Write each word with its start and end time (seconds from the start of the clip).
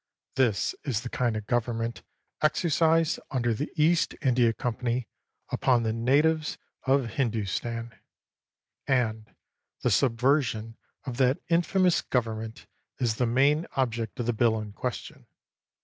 This 0.33 0.73
is 0.83 1.01
the 1.01 1.09
kind 1.09 1.37
of 1.37 1.45
government 1.45 2.01
exercised 2.41 3.19
under 3.29 3.53
the 3.53 3.71
East 3.75 4.15
India 4.23 4.51
Company 4.51 5.07
upon 5.49 5.83
the 5.83 5.93
natives 5.93 6.57
of 6.87 7.05
Hindustan; 7.11 7.93
and 8.87 9.35
the 9.83 9.91
subversion 9.91 10.75
of 11.05 11.17
that 11.17 11.37
infamous 11.49 12.01
government 12.01 12.65
is 12.97 13.17
the 13.17 13.27
main 13.27 13.67
object 13.75 14.19
of 14.19 14.25
the 14.25 14.33
bill 14.33 14.59
in 14.59 14.71
question. 14.73 15.27